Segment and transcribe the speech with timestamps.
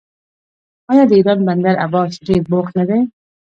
[0.91, 2.99] آیا د ایران بندر عباس ډیر بوخت نه دی؟